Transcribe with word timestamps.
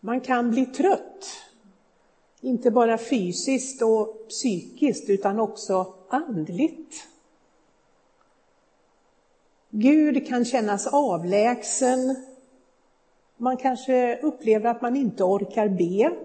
Man 0.00 0.20
kan 0.20 0.50
bli 0.50 0.66
trött. 0.66 1.26
Inte 2.40 2.70
bara 2.70 2.98
fysiskt 2.98 3.82
och 3.82 4.28
psykiskt 4.28 5.10
utan 5.10 5.40
också 5.40 5.94
andligt. 6.08 7.06
Gud 9.70 10.28
kan 10.28 10.44
kännas 10.44 10.86
avlägsen. 10.86 12.16
Man 13.36 13.56
kanske 13.56 14.18
upplever 14.22 14.70
att 14.70 14.82
man 14.82 14.96
inte 14.96 15.24
orkar 15.24 15.68
be. 15.68 16.16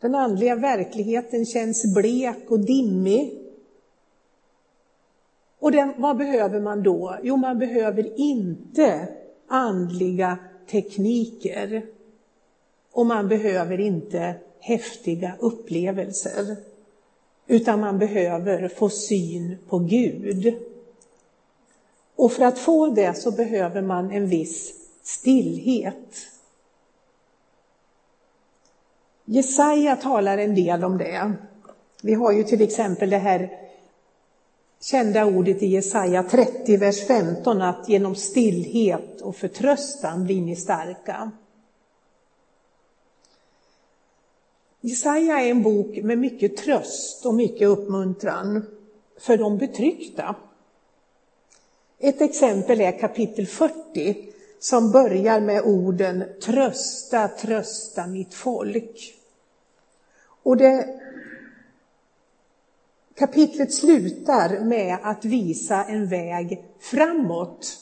Den 0.00 0.14
andliga 0.14 0.56
verkligheten 0.56 1.46
känns 1.46 1.94
blek 1.94 2.50
och 2.50 2.60
dimmig. 2.60 3.40
Och 5.58 5.72
den, 5.72 5.94
vad 5.96 6.16
behöver 6.16 6.60
man 6.60 6.82
då? 6.82 7.16
Jo, 7.22 7.36
man 7.36 7.58
behöver 7.58 8.20
inte 8.20 9.08
andliga 9.48 10.38
tekniker. 10.66 11.86
Och 12.92 13.06
man 13.06 13.28
behöver 13.28 13.80
inte 13.80 14.34
häftiga 14.60 15.36
upplevelser. 15.40 16.56
Utan 17.46 17.80
man 17.80 17.98
behöver 17.98 18.68
få 18.68 18.88
syn 18.88 19.56
på 19.68 19.78
Gud. 19.78 20.54
Och 22.16 22.32
för 22.32 22.44
att 22.44 22.58
få 22.58 22.86
det 22.86 23.14
så 23.14 23.30
behöver 23.30 23.82
man 23.82 24.10
en 24.10 24.28
viss 24.28 24.74
stillhet. 25.02 26.30
Jesaja 29.24 29.96
talar 29.96 30.38
en 30.38 30.54
del 30.54 30.84
om 30.84 30.98
det. 30.98 31.32
Vi 32.02 32.14
har 32.14 32.32
ju 32.32 32.44
till 32.44 32.62
exempel 32.62 33.10
det 33.10 33.18
här 33.18 33.63
kända 34.84 35.24
ordet 35.24 35.62
i 35.62 35.66
Jesaja 35.66 36.22
30, 36.22 36.76
vers 36.76 37.06
15, 37.06 37.62
att 37.62 37.88
genom 37.88 38.14
stillhet 38.14 39.20
och 39.20 39.36
förtröstan 39.36 40.24
blir 40.24 40.40
ni 40.40 40.56
starka. 40.56 41.30
Jesaja 44.80 45.40
är 45.40 45.50
en 45.50 45.62
bok 45.62 45.96
med 46.02 46.18
mycket 46.18 46.56
tröst 46.56 47.26
och 47.26 47.34
mycket 47.34 47.68
uppmuntran 47.68 48.66
för 49.18 49.36
de 49.36 49.58
betryckta. 49.58 50.36
Ett 51.98 52.20
exempel 52.20 52.80
är 52.80 52.98
kapitel 52.98 53.46
40 53.46 54.28
som 54.58 54.92
börjar 54.92 55.40
med 55.40 55.62
orden 55.62 56.24
trösta, 56.42 57.28
trösta 57.28 58.06
mitt 58.06 58.34
folk. 58.34 59.14
Och 60.42 60.56
det, 60.56 61.00
kapitlet 63.14 63.74
slutar 63.74 64.64
med 64.64 64.98
att 65.02 65.24
visa 65.24 65.84
en 65.84 66.08
väg 66.08 66.64
framåt 66.80 67.78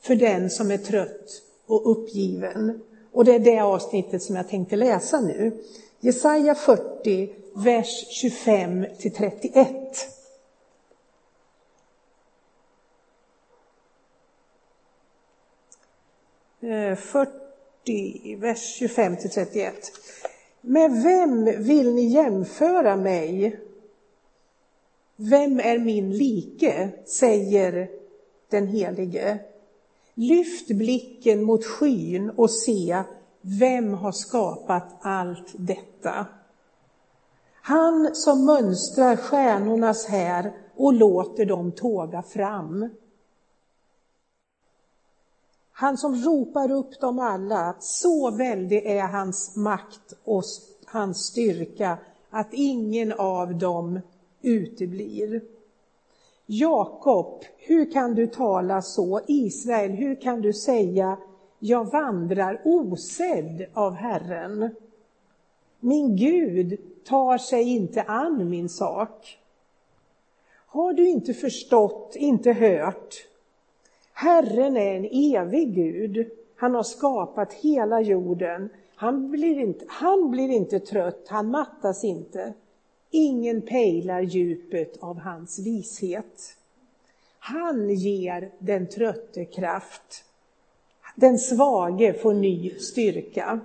för 0.00 0.14
den 0.14 0.50
som 0.50 0.70
är 0.70 0.78
trött 0.78 1.42
och 1.66 1.90
uppgiven. 1.90 2.80
Och 3.12 3.24
det 3.24 3.34
är 3.34 3.38
det 3.38 3.60
avsnittet 3.60 4.22
som 4.22 4.36
jag 4.36 4.48
tänkte 4.48 4.76
läsa 4.76 5.20
nu. 5.20 5.62
Jesaja 6.00 6.54
40, 6.54 7.30
vers 7.54 8.06
25 8.08 8.86
till 8.98 9.14
31. 9.14 9.76
40, 16.96 18.32
eh, 18.32 18.38
vers 18.38 18.76
25 18.78 19.16
till 19.16 19.30
31. 19.30 19.92
Med 20.60 21.02
vem 21.02 21.44
vill 21.44 21.94
ni 21.94 22.02
jämföra 22.02 22.96
mig? 22.96 23.60
Vem 25.16 25.60
är 25.60 25.78
min 25.78 26.10
like? 26.10 26.92
säger 27.06 27.88
den 28.50 28.66
helige. 28.66 29.38
Lyft 30.14 30.68
blicken 30.68 31.42
mot 31.42 31.64
skyn 31.64 32.30
och 32.30 32.50
se, 32.50 33.02
vem 33.40 33.94
har 33.94 34.12
skapat 34.12 34.96
allt 35.00 35.54
detta? 35.56 36.26
Han 37.62 38.14
som 38.14 38.44
mönstrar 38.44 39.16
stjärnornas 39.16 40.06
här 40.06 40.52
och 40.76 40.92
låter 40.92 41.44
dem 41.44 41.72
tåga 41.72 42.22
fram. 42.22 42.88
Han 45.72 45.98
som 45.98 46.14
ropar 46.14 46.70
upp 46.70 47.00
dem 47.00 47.18
alla, 47.18 47.76
så 47.80 48.30
väldig 48.30 48.86
är 48.86 49.02
hans 49.02 49.56
makt 49.56 50.12
och 50.24 50.42
hans 50.86 51.26
styrka 51.26 51.98
att 52.30 52.48
ingen 52.52 53.12
av 53.12 53.58
dem 53.58 54.00
uteblir. 54.42 55.40
Jakob, 56.46 57.44
hur 57.56 57.92
kan 57.92 58.14
du 58.14 58.26
tala 58.26 58.82
så? 58.82 59.20
Israel, 59.26 59.90
hur 59.90 60.20
kan 60.20 60.40
du 60.40 60.52
säga 60.52 61.18
jag 61.58 61.90
vandrar 61.90 62.62
osedd 62.64 63.66
av 63.74 63.94
Herren? 63.94 64.74
Min 65.80 66.16
Gud 66.16 66.78
tar 67.04 67.38
sig 67.38 67.62
inte 67.62 68.02
an 68.02 68.50
min 68.50 68.68
sak. 68.68 69.38
Har 70.66 70.92
du 70.92 71.08
inte 71.08 71.34
förstått, 71.34 72.16
inte 72.16 72.52
hört? 72.52 73.14
Herren 74.12 74.76
är 74.76 74.94
en 74.94 75.04
evig 75.04 75.74
Gud. 75.74 76.30
Han 76.56 76.74
har 76.74 76.82
skapat 76.82 77.52
hela 77.52 78.00
jorden. 78.00 78.68
Han 78.94 79.30
blir 79.30 79.58
inte, 79.58 79.84
han 79.88 80.30
blir 80.30 80.48
inte 80.48 80.80
trött, 80.80 81.26
han 81.28 81.50
mattas 81.50 82.04
inte. 82.04 82.52
Ingen 83.18 83.62
pejlar 83.62 84.20
djupet 84.20 85.02
av 85.02 85.18
hans 85.18 85.58
vishet. 85.58 86.56
Han 87.38 87.90
ger 87.90 88.52
den 88.58 88.88
trötte 88.88 89.44
kraft. 89.44 90.24
Den 91.14 91.38
svage 91.38 92.14
får 92.14 92.34
ny 92.34 92.78
styrka. 92.78 93.60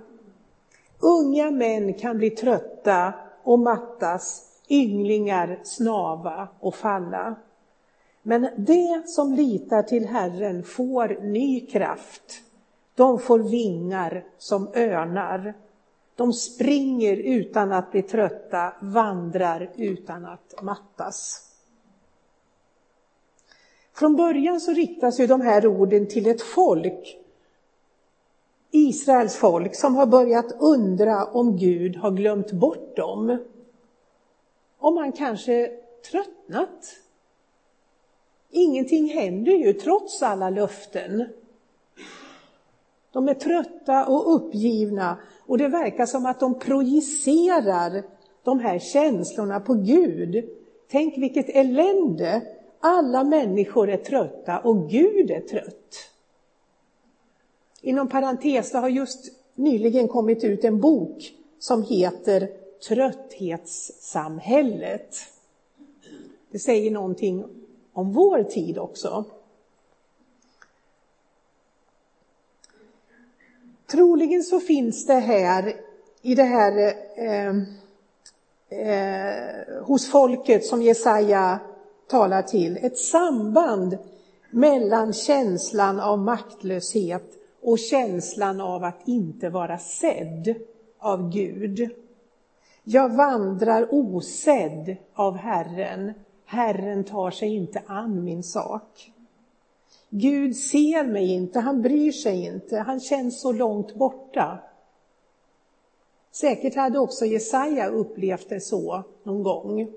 Unga 0.98 1.50
män 1.50 1.94
kan 1.94 2.18
bli 2.18 2.30
trötta 2.30 3.14
och 3.42 3.58
mattas, 3.58 4.42
ynglingar 4.68 5.60
snava 5.64 6.48
och 6.60 6.74
falla. 6.74 7.34
Men 8.22 8.48
det 8.56 9.02
som 9.06 9.34
litar 9.34 9.82
till 9.82 10.06
Herren 10.06 10.62
får 10.62 11.08
ny 11.22 11.66
kraft. 11.66 12.42
De 12.94 13.18
får 13.18 13.38
vingar 13.38 14.24
som 14.38 14.68
örnar. 14.74 15.54
De 16.16 16.32
springer 16.32 17.16
utan 17.16 17.72
att 17.72 17.90
bli 17.90 18.02
trötta, 18.02 18.72
vandrar 18.80 19.72
utan 19.76 20.24
att 20.24 20.62
mattas. 20.62 21.48
Från 23.94 24.16
början 24.16 24.60
så 24.60 24.72
riktas 24.72 25.20
ju 25.20 25.26
de 25.26 25.40
här 25.40 25.66
orden 25.66 26.08
till 26.08 26.26
ett 26.26 26.42
folk, 26.42 27.18
Israels 28.70 29.36
folk, 29.36 29.74
som 29.74 29.94
har 29.94 30.06
börjat 30.06 30.52
undra 30.60 31.24
om 31.24 31.56
Gud 31.56 31.96
har 31.96 32.10
glömt 32.10 32.52
bort 32.52 32.96
dem. 32.96 33.38
Om 34.78 34.96
han 34.96 35.12
kanske 35.12 35.70
tröttnat 36.10 37.02
Ingenting 38.54 39.08
händer 39.08 39.52
ju 39.52 39.72
trots 39.72 40.22
alla 40.22 40.50
löften. 40.50 41.28
De 43.12 43.28
är 43.28 43.34
trötta 43.34 44.06
och 44.06 44.34
uppgivna 44.34 45.18
och 45.52 45.58
det 45.58 45.68
verkar 45.68 46.06
som 46.06 46.26
att 46.26 46.40
de 46.40 46.58
projicerar 46.58 48.02
de 48.44 48.58
här 48.58 48.78
känslorna 48.78 49.60
på 49.60 49.74
Gud. 49.74 50.44
Tänk 50.90 51.18
vilket 51.18 51.48
elände! 51.48 52.42
Alla 52.80 53.24
människor 53.24 53.90
är 53.90 53.96
trötta 53.96 54.58
och 54.58 54.90
Gud 54.90 55.30
är 55.30 55.40
trött. 55.40 56.10
Inom 57.80 58.08
parentes, 58.08 58.72
det 58.72 58.78
har 58.78 58.88
just 58.88 59.32
nyligen 59.54 60.08
kommit 60.08 60.44
ut 60.44 60.64
en 60.64 60.80
bok 60.80 61.32
som 61.58 61.82
heter 61.82 62.48
Trötthetssamhället. 62.88 65.16
Det 66.50 66.58
säger 66.58 66.90
någonting 66.90 67.44
om 67.92 68.12
vår 68.12 68.42
tid 68.42 68.78
också. 68.78 69.24
Troligen 73.92 74.42
så 74.42 74.60
finns 74.60 75.06
det 75.06 75.14
här 75.14 75.74
i 76.22 76.34
det 76.34 76.42
här 76.42 76.94
eh, 77.16 77.54
eh, 78.80 79.82
hos 79.84 80.10
folket 80.10 80.64
som 80.64 80.82
Jesaja 80.82 81.58
talar 82.10 82.42
till, 82.42 82.78
ett 82.82 82.98
samband 82.98 83.98
mellan 84.50 85.12
känslan 85.12 86.00
av 86.00 86.18
maktlöshet 86.18 87.32
och 87.62 87.78
känslan 87.78 88.60
av 88.60 88.84
att 88.84 89.08
inte 89.08 89.48
vara 89.48 89.78
sedd 89.78 90.54
av 90.98 91.30
Gud. 91.30 91.90
Jag 92.84 93.16
vandrar 93.16 93.88
osedd 93.90 94.96
av 95.14 95.36
Herren, 95.36 96.12
Herren 96.44 97.04
tar 97.04 97.30
sig 97.30 97.54
inte 97.54 97.82
an 97.86 98.24
min 98.24 98.42
sak. 98.42 99.11
Gud 100.14 100.56
ser 100.56 101.04
mig 101.04 101.32
inte, 101.32 101.60
han 101.60 101.82
bryr 101.82 102.12
sig 102.12 102.44
inte, 102.46 102.78
han 102.78 103.00
känns 103.00 103.40
så 103.40 103.52
långt 103.52 103.94
borta. 103.94 104.58
Säkert 106.32 106.74
hade 106.74 106.98
också 106.98 107.26
Jesaja 107.26 107.88
upplevt 107.88 108.48
det 108.48 108.60
så 108.60 109.02
någon 109.22 109.42
gång. 109.42 109.92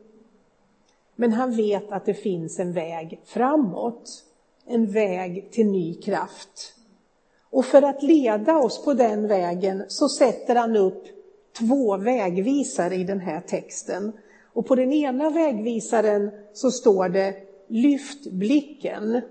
Men 1.16 1.34
han 1.34 1.56
vet 1.56 1.92
att 1.92 2.06
det 2.06 2.14
finns 2.14 2.60
en 2.60 2.74
väg 2.74 3.22
framåt, 3.26 4.24
en 4.66 4.86
väg 4.86 5.52
till 5.52 5.68
ny 5.68 5.94
kraft. 5.94 6.76
Och 7.50 7.66
för 7.66 7.82
att 7.82 8.04
leda 8.04 8.58
oss 8.58 8.86
på 8.86 8.94
den 8.94 9.28
vägen 9.28 9.84
så 9.88 10.10
sätter 10.10 10.56
han 10.56 10.76
upp 10.76 11.04
två 11.60 11.98
vägvisare 11.98 12.96
i 12.96 13.04
den 13.04 13.20
här 13.20 13.42
texten. 13.42 14.12
Och 14.54 14.66
på 14.66 14.76
den 14.76 14.94
ena 14.94 15.30
vägvisaren 15.30 16.32
så 16.54 16.72
står 16.72 17.10
det 17.10 17.36
Lyft 17.68 18.32
blicken. 18.32 19.22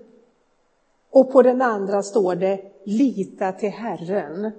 Och 1.15 1.31
på 1.31 1.41
den 1.41 1.61
andra 1.61 2.03
står 2.03 2.35
det 2.35 2.61
Lita 2.83 3.51
till 3.51 3.69
Herren. 3.69 4.51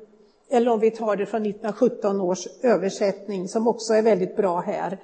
Eller 0.50 0.70
om 0.70 0.80
vi 0.80 0.90
tar 0.90 1.16
det 1.16 1.26
från 1.26 1.42
1917 1.42 2.20
års 2.20 2.46
översättning 2.62 3.48
som 3.48 3.68
också 3.68 3.94
är 3.94 4.02
väldigt 4.02 4.36
bra 4.36 4.60
här. 4.60 4.98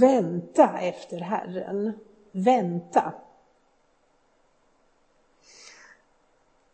Vänta 0.00 0.78
efter 0.80 1.18
Herren. 1.18 1.92
Vänta. 2.32 3.12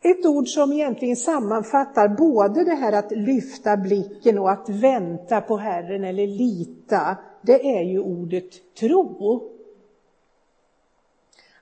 Ett 0.03 0.27
ord 0.27 0.49
som 0.49 0.73
egentligen 0.73 1.17
sammanfattar 1.17 2.09
både 2.09 2.65
det 2.65 2.75
här 2.75 2.93
att 2.93 3.11
lyfta 3.11 3.77
blicken 3.77 4.39
och 4.39 4.51
att 4.51 4.69
vänta 4.69 5.41
på 5.41 5.57
Herren 5.57 6.05
eller 6.05 6.27
lita, 6.27 7.17
det 7.43 7.79
är 7.79 7.83
ju 7.83 7.99
ordet 8.01 8.75
tro. 8.75 9.54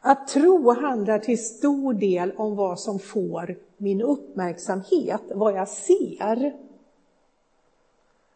Att 0.05 0.29
tro 0.29 0.71
handlar 0.71 1.19
till 1.19 1.45
stor 1.45 1.95
del 1.95 2.33
om 2.37 2.57
vad 2.57 2.81
som 2.81 2.99
får 2.99 3.57
min 3.77 4.03
uppmärksamhet, 4.03 5.21
vad 5.35 5.57
jag 5.57 5.69
ser. 5.69 6.57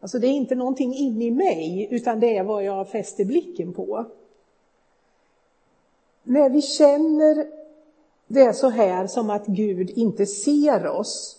Alltså 0.00 0.18
det 0.18 0.26
är 0.26 0.32
inte 0.32 0.54
någonting 0.54 0.94
in 0.94 1.22
i 1.22 1.30
mig, 1.30 1.88
utan 1.90 2.20
det 2.20 2.36
är 2.36 2.44
vad 2.44 2.64
jag 2.64 2.88
fäster 2.88 3.24
blicken 3.24 3.72
på. 3.72 4.04
När 6.22 6.50
vi 6.50 6.62
känner 6.62 7.46
det 8.26 8.52
så 8.52 8.68
här 8.68 9.06
som 9.06 9.30
att 9.30 9.46
Gud 9.46 9.90
inte 9.90 10.26
ser 10.26 10.86
oss, 10.86 11.36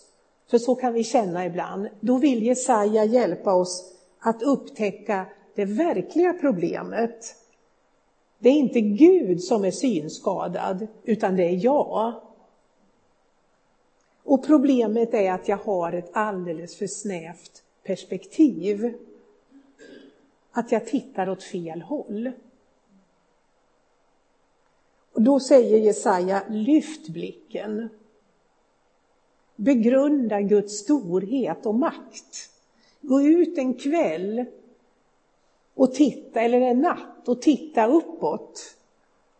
för 0.49 0.57
så 0.57 0.75
kan 0.75 0.93
vi 0.93 1.03
känna 1.03 1.45
ibland, 1.45 1.87
då 1.99 2.17
vill 2.17 2.43
Jesaja 2.43 3.05
hjälpa 3.05 3.53
oss 3.53 3.93
att 4.19 4.43
upptäcka 4.43 5.25
det 5.55 5.65
verkliga 5.65 6.33
problemet. 6.33 7.35
Det 8.39 8.49
är 8.49 8.53
inte 8.53 8.81
Gud 8.81 9.43
som 9.43 9.65
är 9.65 9.71
synskadad, 9.71 10.87
utan 11.03 11.35
det 11.35 11.43
är 11.43 11.65
jag. 11.65 12.13
Och 14.23 14.45
problemet 14.45 15.13
är 15.13 15.31
att 15.31 15.47
jag 15.47 15.57
har 15.57 15.93
ett 15.93 16.09
alldeles 16.13 16.75
för 16.75 16.87
snävt 16.87 17.63
perspektiv. 17.83 18.93
Att 20.51 20.71
jag 20.71 20.87
tittar 20.87 21.29
åt 21.29 21.43
fel 21.43 21.81
håll. 21.81 22.31
Och 25.13 25.21
då 25.21 25.39
säger 25.39 25.77
Jesaja, 25.77 26.43
lyft 26.49 27.07
blicken. 27.07 27.89
Begrunda 29.55 30.41
Guds 30.41 30.73
storhet 30.73 31.65
och 31.65 31.75
makt. 31.75 32.49
Gå 33.01 33.21
ut 33.21 33.57
en 33.57 33.73
kväll 33.73 34.45
och 35.77 35.93
titta, 35.93 36.41
eller 36.41 36.61
en 36.61 36.81
natt, 36.81 37.27
och 37.27 37.41
titta 37.41 37.85
uppåt. 37.87 38.75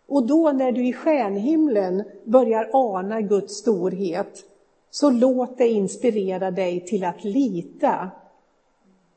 Och 0.07 0.27
då 0.27 0.51
när 0.51 0.71
du 0.71 0.87
i 0.87 0.93
stjärnhimlen 0.93 2.03
börjar 2.23 2.69
ana 2.73 3.21
Guds 3.21 3.53
storhet, 3.53 4.45
så 4.89 5.09
låt 5.09 5.57
det 5.57 5.67
inspirera 5.67 6.51
dig 6.51 6.85
till 6.85 7.03
att 7.03 7.23
lita 7.23 8.11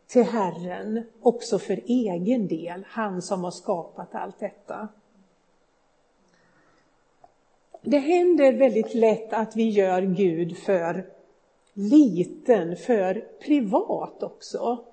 till 0.06 0.24
Herren 0.24 1.02
också 1.22 1.58
för 1.58 1.80
egen 1.86 2.48
del, 2.48 2.84
han 2.88 3.22
som 3.22 3.44
har 3.44 3.50
skapat 3.50 4.14
allt 4.14 4.38
detta. 4.38 4.88
Det 7.82 7.98
händer 7.98 8.52
väldigt 8.52 8.94
lätt 8.94 9.32
att 9.32 9.56
vi 9.56 9.68
gör 9.68 10.02
Gud 10.02 10.56
för 10.56 11.06
liten, 11.74 12.76
för 12.76 13.24
privat 13.44 14.22
också. 14.22 14.84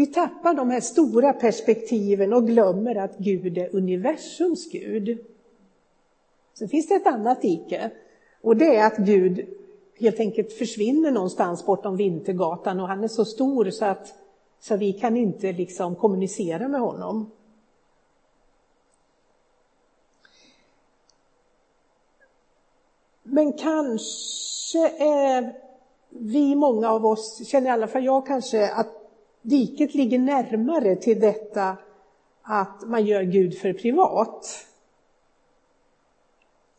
Vi 0.00 0.06
tappar 0.06 0.54
de 0.54 0.70
här 0.70 0.80
stora 0.80 1.32
perspektiven 1.32 2.32
och 2.32 2.46
glömmer 2.46 2.96
att 2.96 3.18
Gud 3.18 3.58
är 3.58 3.76
universums 3.76 4.70
Gud. 4.70 5.18
Sen 6.54 6.68
finns 6.68 6.88
det 6.88 6.94
ett 6.94 7.06
annat 7.06 7.44
ike 7.44 7.90
och 8.40 8.56
det 8.56 8.76
är 8.76 8.86
att 8.86 8.96
Gud 8.96 9.46
helt 9.98 10.20
enkelt 10.20 10.52
försvinner 10.52 11.10
någonstans 11.10 11.66
bortom 11.66 11.96
Vintergatan 11.96 12.80
och 12.80 12.88
han 12.88 13.04
är 13.04 13.08
så 13.08 13.24
stor 13.24 13.70
så 13.70 13.84
att 13.84 14.14
så 14.60 14.76
vi 14.76 14.92
kan 14.92 15.16
inte 15.16 15.52
liksom 15.52 15.96
kommunicera 15.96 16.68
med 16.68 16.80
honom. 16.80 17.30
Men 23.22 23.52
kanske 23.52 24.88
är 24.98 25.52
vi, 26.08 26.54
många 26.54 26.90
av 26.90 27.06
oss, 27.06 27.48
känner 27.48 27.66
i 27.66 27.72
alla 27.72 27.88
fall 27.88 28.04
jag 28.04 28.26
kanske, 28.26 28.70
att 28.70 28.99
diket 29.42 29.94
ligger 29.94 30.18
närmare 30.18 30.96
till 30.96 31.20
detta 31.20 31.76
att 32.42 32.82
man 32.86 33.06
gör 33.06 33.22
Gud 33.22 33.58
för 33.58 33.72
privat. 33.72 34.66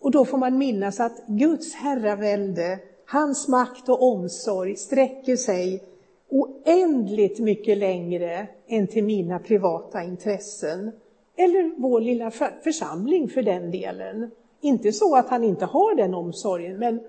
Och 0.01 0.11
då 0.11 0.25
får 0.25 0.37
man 0.37 0.57
minnas 0.57 0.99
att 0.99 1.27
Guds 1.27 1.73
herravälde, 1.73 2.79
hans 3.05 3.47
makt 3.47 3.89
och 3.89 4.03
omsorg 4.03 4.75
sträcker 4.75 5.35
sig 5.35 5.83
oändligt 6.29 7.39
mycket 7.39 7.77
längre 7.77 8.47
än 8.67 8.87
till 8.87 9.03
mina 9.03 9.39
privata 9.39 10.03
intressen. 10.03 10.91
Eller 11.35 11.81
vår 11.81 12.01
lilla 12.01 12.31
församling 12.63 13.29
för 13.29 13.43
den 13.43 13.71
delen. 13.71 14.31
Inte 14.61 14.91
så 14.91 15.15
att 15.15 15.29
han 15.29 15.43
inte 15.43 15.65
har 15.65 15.95
den 15.95 16.13
omsorgen, 16.13 16.77
men 16.77 16.99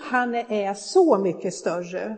han 0.00 0.34
är 0.34 0.74
så 0.74 1.18
mycket 1.18 1.54
större. 1.54 2.16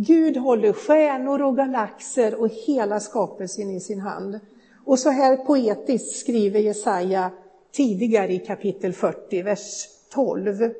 Gud 0.00 0.36
håller 0.36 0.72
stjärnor 0.72 1.42
och 1.42 1.56
galaxer 1.56 2.40
och 2.40 2.48
hela 2.48 3.00
skapelsen 3.00 3.70
i 3.70 3.80
sin 3.80 4.00
hand. 4.00 4.40
Och 4.84 4.98
så 4.98 5.10
här 5.10 5.36
poetiskt 5.36 6.16
skriver 6.16 6.60
Jesaja 6.60 7.30
tidigare 7.72 8.32
i 8.32 8.38
kapitel 8.38 8.92
40, 8.92 9.42
vers 9.42 9.88
12. 10.12 10.70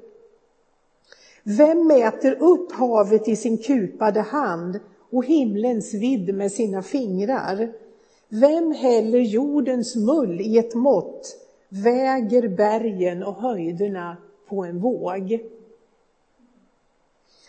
Vem 1.42 1.86
mäter 1.86 2.42
upp 2.42 2.72
havet 2.72 3.28
i 3.28 3.36
sin 3.36 3.58
kupade 3.58 4.20
hand 4.20 4.80
och 5.10 5.24
himlens 5.24 5.94
vidd 5.94 6.34
med 6.34 6.52
sina 6.52 6.82
fingrar? 6.82 7.72
Vem 8.28 8.72
häller 8.72 9.20
jordens 9.20 9.96
mull 9.96 10.40
i 10.40 10.58
ett 10.58 10.74
mått 10.74 11.36
väger 11.68 12.48
bergen 12.48 13.22
och 13.22 13.34
höjderna 13.34 14.16
på 14.48 14.64
en 14.64 14.80
våg. 14.80 15.38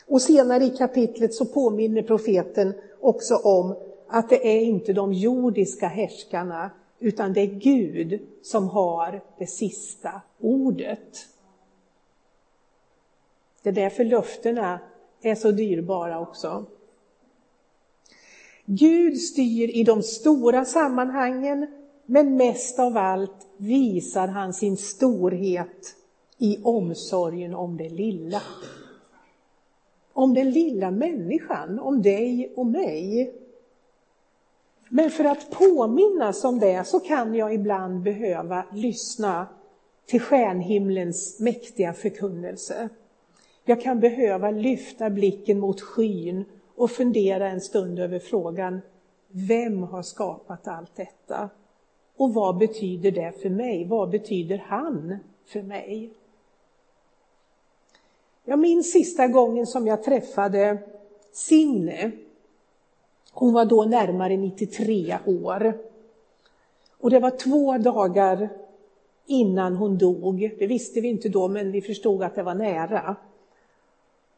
Och 0.10 0.22
senare 0.22 0.64
i 0.64 0.70
kapitlet 0.70 1.34
så 1.34 1.46
påminner 1.46 2.02
profeten 2.02 2.74
också 3.00 3.36
om 3.36 3.76
att 4.08 4.30
det 4.30 4.48
är 4.48 4.62
inte 4.62 4.94
de 4.94 5.14
jordiska 5.14 5.88
härskarna, 5.88 6.72
utan 7.00 7.34
det 7.34 7.42
är 7.42 7.60
Gud 7.60 8.20
som 8.44 8.68
har 8.68 9.22
det 9.38 9.48
sista 9.48 10.22
ordet. 10.40 11.28
Det 13.64 13.70
är 13.70 13.74
därför 13.74 14.04
löftena 14.04 14.80
är 15.22 15.36
så 15.36 15.52
dyrbara 15.52 16.20
också. 16.20 16.66
Gud 18.66 19.18
styr 19.18 19.70
i 19.70 19.84
de 19.84 20.04
stora 20.04 20.66
sammanhangen 20.66 21.68
men 22.06 22.38
mest 22.38 22.80
av 22.80 22.98
allt 22.98 23.48
visar 23.58 24.28
han 24.28 24.54
sin 24.54 24.78
storhet 24.78 25.96
i 26.38 26.60
omsorgen 26.64 27.56
om 27.56 27.78
det 27.78 27.90
lilla. 27.90 28.42
Om 30.20 30.34
den 30.34 30.52
lilla 30.52 30.92
människan, 30.92 31.80
om 31.80 32.02
dig 32.02 32.54
och 32.56 32.66
mig. 32.66 33.34
Men 34.90 35.10
för 35.10 35.24
att 35.24 35.52
påminnas 35.52 36.44
om 36.44 36.60
det 36.60 36.88
så 36.88 37.00
kan 37.00 37.36
jag 37.36 37.54
ibland 37.54 38.02
behöva 38.02 38.66
lyssna 38.74 39.48
till 40.06 40.22
stjärnhimlens 40.22 41.40
mäktiga 41.40 41.94
förkunnelse. 41.94 42.90
Jag 43.66 43.82
kan 43.82 44.00
behöva 44.00 44.52
lyfta 44.52 45.10
blicken 45.10 45.60
mot 45.60 45.82
skyn 45.82 46.46
och 46.76 46.92
fundera 46.92 47.50
en 47.50 47.62
stund 47.62 48.00
över 48.00 48.20
frågan, 48.20 48.82
vem 49.28 49.84
har 49.84 50.02
skapat 50.02 50.68
allt 50.68 50.96
detta? 50.96 51.50
Och 52.18 52.34
vad 52.34 52.58
betyder 52.58 53.12
det 53.12 53.32
för 53.42 53.50
mig? 53.50 53.86
Vad 53.86 54.10
betyder 54.10 54.64
han 54.68 55.18
för 55.46 55.62
mig? 55.62 56.14
Jag 58.50 58.60
minns 58.60 58.92
sista 58.92 59.28
gången 59.28 59.68
som 59.68 59.88
jag 59.88 60.04
träffade 60.04 60.78
Signe. 61.32 62.12
Hon 63.32 63.54
var 63.54 63.66
då 63.66 63.84
närmare 63.84 64.38
93 64.38 65.18
år. 65.26 65.74
Och 67.00 67.10
det 67.10 67.20
var 67.20 67.30
två 67.30 67.78
dagar 67.78 68.50
innan 69.26 69.76
hon 69.76 69.98
dog. 69.98 70.52
Det 70.60 70.68
visste 70.68 71.02
vi 71.02 71.08
inte 71.08 71.30
då, 71.30 71.48
men 71.48 71.72
vi 71.72 71.82
förstod 71.82 72.24
att 72.24 72.36
det 72.36 72.44
var 72.44 72.56
nära. 72.56 73.16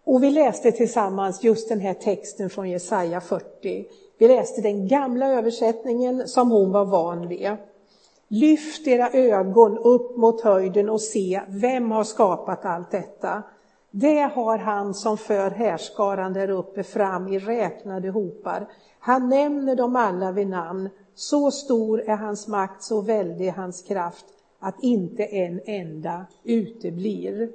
Och 0.03 0.23
vi 0.23 0.31
läste 0.31 0.71
tillsammans 0.71 1.43
just 1.43 1.69
den 1.69 1.79
här 1.79 1.93
texten 1.93 2.49
från 2.49 2.69
Jesaja 2.69 3.21
40. 3.21 3.85
Vi 4.17 4.27
läste 4.27 4.61
den 4.61 4.87
gamla 4.87 5.27
översättningen 5.27 6.27
som 6.27 6.51
hon 6.51 6.71
var 6.71 6.85
van 6.85 7.27
vid. 7.27 7.55
Lyft 8.27 8.87
era 8.87 9.09
ögon 9.09 9.77
upp 9.77 10.17
mot 10.17 10.41
höjden 10.41 10.89
och 10.89 11.01
se, 11.01 11.41
vem 11.47 11.91
har 11.91 12.03
skapat 12.03 12.65
allt 12.65 12.91
detta? 12.91 13.43
Det 13.91 14.19
har 14.19 14.57
han 14.57 14.93
som 14.93 15.17
för 15.17 15.49
härskaran 15.49 16.33
där 16.33 16.49
uppe 16.49 16.83
fram 16.83 17.27
i 17.27 17.39
räknade 17.39 18.09
hopar. 18.09 18.67
Han 18.99 19.29
nämner 19.29 19.75
dem 19.75 19.95
alla 19.95 20.31
vid 20.31 20.47
namn. 20.47 20.89
Så 21.15 21.51
stor 21.51 22.01
är 22.01 22.15
hans 22.15 22.47
makt, 22.47 22.83
så 22.83 23.01
väldig 23.01 23.49
hans 23.49 23.81
kraft, 23.81 24.25
att 24.59 24.83
inte 24.83 25.23
en 25.23 25.61
enda 25.65 26.25
uteblir. 26.43 27.49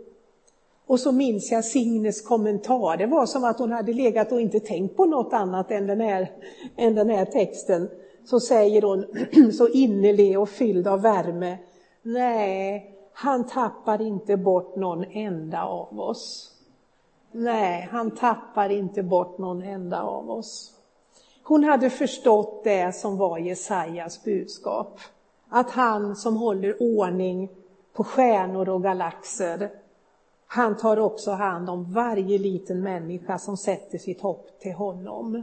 Och 0.86 1.00
så 1.00 1.12
minns 1.12 1.52
jag 1.52 1.64
Signes 1.64 2.22
kommentar. 2.22 2.96
Det 2.96 3.06
var 3.06 3.26
som 3.26 3.44
att 3.44 3.58
hon 3.58 3.72
hade 3.72 3.92
legat 3.92 4.32
och 4.32 4.40
inte 4.40 4.60
tänkt 4.60 4.96
på 4.96 5.04
något 5.04 5.32
annat 5.32 5.70
än 5.70 5.86
den 5.86 6.00
här, 6.00 6.30
än 6.76 6.94
den 6.94 7.10
här 7.10 7.24
texten. 7.24 7.88
Så 8.24 8.40
säger 8.40 8.82
hon, 8.82 9.04
så 9.52 9.68
innerlig 9.68 10.40
och 10.40 10.48
fylld 10.48 10.86
av 10.86 11.02
värme. 11.02 11.58
Nej, 12.02 12.95
han 13.18 13.46
tappar 13.46 14.02
inte 14.02 14.36
bort 14.36 14.76
någon 14.76 15.04
enda 15.04 15.64
av 15.64 16.00
oss. 16.00 16.52
Nej, 17.32 17.88
han 17.90 18.10
tappar 18.10 18.70
inte 18.70 19.02
bort 19.02 19.38
någon 19.38 19.62
enda 19.62 20.02
av 20.02 20.30
oss. 20.30 20.72
Hon 21.42 21.64
hade 21.64 21.90
förstått 21.90 22.64
det 22.64 22.94
som 22.94 23.16
var 23.16 23.38
Jesajas 23.38 24.24
budskap. 24.24 25.00
Att 25.48 25.70
han 25.70 26.16
som 26.16 26.36
håller 26.36 26.82
ordning 26.82 27.48
på 27.92 28.04
stjärnor 28.04 28.68
och 28.68 28.82
galaxer, 28.82 29.70
han 30.46 30.76
tar 30.76 30.96
också 30.96 31.30
hand 31.30 31.70
om 31.70 31.92
varje 31.92 32.38
liten 32.38 32.80
människa 32.80 33.38
som 33.38 33.56
sätter 33.56 33.98
sitt 33.98 34.20
hopp 34.20 34.60
till 34.60 34.74
honom. 34.74 35.42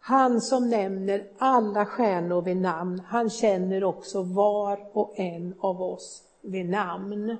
Han 0.00 0.40
som 0.40 0.68
nämner 0.68 1.26
alla 1.38 1.86
stjärnor 1.86 2.42
vid 2.42 2.56
namn, 2.56 3.02
han 3.06 3.30
känner 3.30 3.84
också 3.84 4.22
var 4.22 4.80
och 4.92 5.12
en 5.16 5.54
av 5.60 5.82
oss 5.82 6.22
vid 6.42 6.70
namn. 6.70 7.36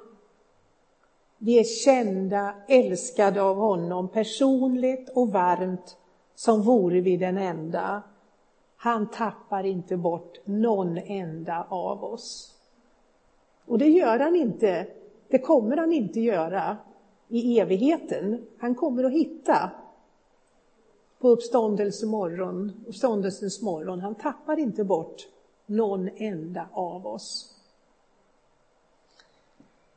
Vi 1.38 1.58
är 1.58 1.64
kända, 1.64 2.54
älskade 2.68 3.42
av 3.42 3.56
honom 3.56 4.08
personligt 4.08 5.08
och 5.08 5.28
varmt 5.32 5.96
som 6.34 6.62
vore 6.62 7.00
vi 7.00 7.16
den 7.16 7.38
enda. 7.38 8.02
Han 8.76 9.10
tappar 9.10 9.66
inte 9.66 9.96
bort 9.96 10.38
någon 10.44 10.98
enda 10.98 11.66
av 11.68 12.04
oss. 12.04 12.54
Och 13.66 13.78
det 13.78 13.88
gör 13.88 14.18
han 14.18 14.36
inte, 14.36 14.86
det 15.28 15.38
kommer 15.38 15.76
han 15.76 15.92
inte 15.92 16.20
göra 16.20 16.76
i 17.28 17.60
evigheten. 17.60 18.46
Han 18.58 18.74
kommer 18.74 19.04
att 19.04 19.12
hitta 19.12 19.70
på 21.20 21.28
uppståndelsemorgon, 21.28 22.72
uppståndelsens 22.86 23.62
morgon. 23.62 24.00
Han 24.00 24.14
tappar 24.14 24.58
inte 24.58 24.84
bort 24.84 25.28
någon 25.66 26.08
enda 26.16 26.68
av 26.72 27.06
oss. 27.06 27.54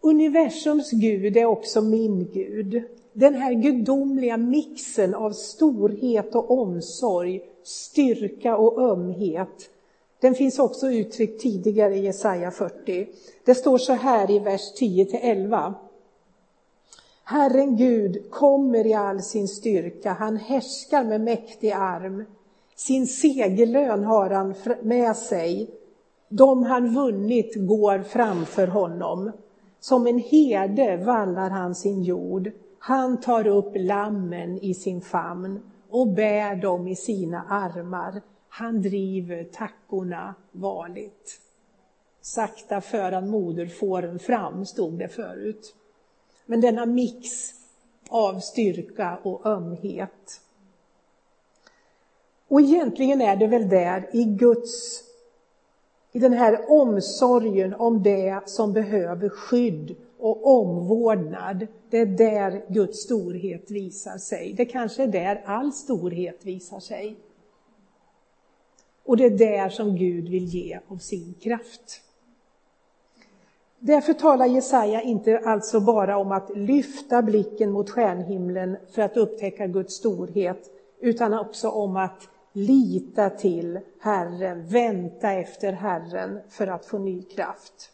Universums 0.02 0.92
Gud 0.92 1.38
är 1.38 1.46
också 1.46 1.82
min 1.82 2.32
Gud. 2.34 2.84
Den 3.14 3.34
här 3.34 3.54
gudomliga 3.54 4.38
mixen 4.38 5.16
av 5.16 5.32
storhet 5.32 6.36
och 6.36 6.52
omsorg, 6.52 7.42
styrka 7.64 8.58
och 8.58 8.82
ömhet, 8.82 9.70
den 10.24 10.36
finns 10.36 10.60
också 10.60 10.92
uttryckt 10.92 11.42
tidigare 11.42 11.96
i 11.96 12.00
Jesaja 12.00 12.52
40. 12.52 13.08
Det 13.46 13.56
står 13.56 13.78
så 13.78 13.94
här 13.94 14.32
i 14.32 14.40
vers 14.40 14.74
10 14.74 15.20
11. 15.22 15.74
Herren 17.34 17.76
Gud 17.76 18.30
kommer 18.32 18.88
i 18.88 18.94
all 18.94 19.22
sin 19.22 19.48
styrka, 19.48 20.14
han 20.14 20.38
härskar 20.38 21.04
med 21.04 21.22
mäktig 21.22 21.72
arm. 21.72 22.26
Sin 22.76 23.08
segerlön 23.08 24.04
har 24.04 24.30
han 24.30 24.56
med 24.82 25.16
sig. 25.16 25.70
De 26.30 26.64
han 26.64 26.96
vunnit 26.96 27.56
går 27.56 28.00
framför 28.00 28.68
honom. 28.68 29.32
Som 29.80 30.08
en 30.08 30.20
herde 30.20 30.98
vallar 30.98 31.50
han 31.50 31.76
sin 31.76 32.04
jord. 32.04 32.52
Han 32.80 33.22
tar 33.22 33.48
upp 33.48 33.72
lammen 33.76 34.58
i 34.58 34.74
sin 34.74 35.02
famn 35.02 35.60
och 35.90 36.08
bär 36.08 36.56
dem 36.56 36.88
i 36.88 36.96
sina 36.96 37.44
armar. 37.50 38.22
Han 38.50 38.82
driver 38.82 39.44
tackorna 39.44 40.36
varligt. 40.52 41.40
Sakta 42.22 42.82
för 42.82 43.12
han 43.12 43.30
moderfåren 43.30 44.20
fram, 44.20 44.66
stod 44.66 45.00
det 45.00 45.08
förut. 45.08 45.76
Men 46.46 46.62
denna 46.62 46.86
mix 46.86 47.54
av 48.10 48.40
styrka 48.40 49.20
och 49.24 49.46
ömhet. 49.46 50.42
Och 52.48 52.62
egentligen 52.62 53.22
är 53.22 53.36
det 53.36 53.48
väl 53.48 53.70
där 53.70 54.10
i 54.14 54.24
Guds, 54.24 55.04
i 56.12 56.20
den 56.20 56.34
här 56.34 56.72
omsorgen 56.72 57.74
om 57.74 58.04
det 58.04 58.42
som 58.46 58.74
behöver 58.74 59.30
skydd 59.30 59.96
och 60.20 60.48
omvårdnad, 60.60 61.68
det 61.90 61.98
är 61.98 62.06
där 62.06 62.66
Guds 62.68 63.04
storhet 63.04 63.72
visar 63.72 64.18
sig. 64.18 64.54
Det 64.54 64.66
kanske 64.66 65.04
är 65.04 65.08
där 65.08 65.44
all 65.46 65.74
storhet 65.74 66.46
visar 66.46 66.80
sig. 66.80 67.16
Och 69.06 69.18
det 69.18 69.26
är 69.26 69.38
där 69.38 69.70
som 69.70 69.96
Gud 69.96 70.30
vill 70.30 70.46
ge 70.46 70.80
av 70.88 70.98
sin 70.98 71.34
kraft. 71.42 72.02
Därför 73.86 74.14
talar 74.14 74.46
Jesaja 74.46 75.02
inte 75.02 75.40
alltså 75.46 75.80
bara 75.80 76.18
om 76.18 76.32
att 76.32 76.58
lyfta 76.58 77.22
blicken 77.22 77.72
mot 77.72 77.90
stjärnhimlen 77.90 78.78
för 78.92 79.02
att 79.02 79.18
upptäcka 79.18 79.68
Guds 79.68 79.96
storhet, 79.96 80.70
utan 81.00 81.34
också 81.34 81.70
om 81.70 81.96
att 81.98 82.30
lita 82.54 83.30
till 83.30 83.80
Herren, 84.00 84.68
vänta 84.68 85.32
efter 85.32 85.72
Herren 85.72 86.40
för 86.50 86.68
att 86.68 86.86
få 86.86 86.98
ny 86.98 87.24
kraft. 87.24 87.92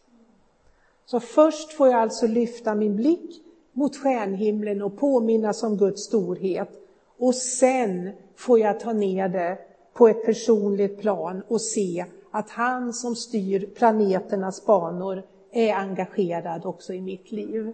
Så 1.05 1.19
först 1.19 1.74
får 1.74 1.88
jag 1.88 2.01
alltså 2.01 2.27
lyfta 2.27 2.75
min 2.75 2.96
blick 2.96 3.41
mot 3.74 3.98
stjärnhimlen 3.98 4.81
och 4.81 4.98
påminnas 4.98 5.63
om 5.63 5.77
Guds 5.77 6.03
storhet. 6.03 6.69
Och 7.17 7.36
sen 7.36 8.12
får 8.36 8.60
jag 8.60 8.79
ta 8.79 8.93
ner 8.93 9.29
det 9.29 9.58
på 9.93 10.08
ett 10.08 10.25
personligt 10.25 11.01
plan 11.01 11.43
och 11.48 11.62
se 11.62 12.05
att 12.31 12.50
han 12.50 12.93
som 12.93 13.15
styr 13.15 13.69
planeternas 13.75 14.65
banor 14.65 15.24
är 15.51 15.74
engagerad 15.74 16.65
också 16.65 16.94
i 16.94 17.01
mitt 17.01 17.32
liv. 17.32 17.74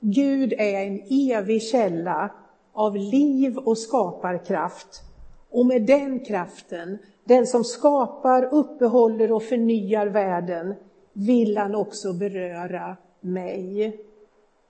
Gud 0.00 0.52
är 0.52 0.86
en 0.86 1.02
evig 1.10 1.62
källa 1.62 2.30
av 2.72 2.96
liv 2.96 3.58
och 3.58 3.78
skaparkraft. 3.78 5.02
Och 5.50 5.66
med 5.66 5.82
den 5.82 6.20
kraften, 6.24 6.98
den 7.24 7.46
som 7.46 7.64
skapar, 7.64 8.48
uppehåller 8.54 9.32
och 9.32 9.42
förnyar 9.42 10.06
världen, 10.06 10.74
vill 11.12 11.58
han 11.58 11.74
också 11.74 12.12
beröra 12.12 12.96
mig. 13.20 13.96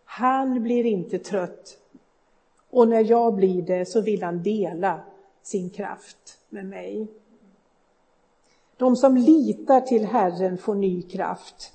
Han 0.04 0.62
blir 0.62 0.86
inte 0.86 1.18
trött. 1.18 1.78
Och 2.70 2.88
när 2.88 3.10
jag 3.10 3.34
blir 3.34 3.62
det 3.62 3.86
så 3.86 4.00
vill 4.00 4.22
han 4.22 4.42
dela 4.42 5.00
sin 5.42 5.70
kraft 5.70 6.38
med 6.48 6.66
mig. 6.66 7.06
De 8.82 8.96
som 8.96 9.16
litar 9.16 9.80
till 9.80 10.04
Herren 10.04 10.58
får 10.58 10.74
ny 10.74 11.02
kraft. 11.02 11.72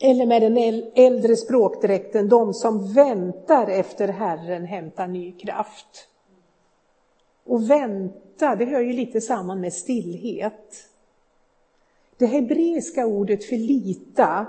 Eller 0.00 0.26
med 0.26 0.42
den 0.42 0.56
äldre 0.94 1.36
språkdräkten, 1.36 2.28
de 2.28 2.54
som 2.54 2.92
väntar 2.92 3.66
efter 3.66 4.08
Herren 4.08 4.64
hämtar 4.64 5.06
ny 5.06 5.32
kraft. 5.32 6.08
Och 7.44 7.70
vänta, 7.70 8.56
det 8.56 8.64
hör 8.64 8.80
ju 8.80 8.92
lite 8.92 9.20
samman 9.20 9.60
med 9.60 9.72
stillhet. 9.72 10.88
Det 12.16 12.26
hebreiska 12.26 13.06
ordet 13.06 13.44
för 13.44 13.56
lita 13.56 14.46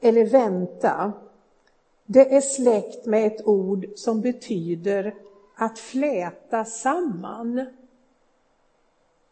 eller 0.00 0.26
vänta, 0.26 1.12
det 2.06 2.34
är 2.34 2.40
släkt 2.40 3.06
med 3.06 3.26
ett 3.26 3.46
ord 3.46 3.86
som 3.96 4.20
betyder 4.20 5.14
att 5.56 5.78
fläta 5.78 6.64
samman. 6.64 7.66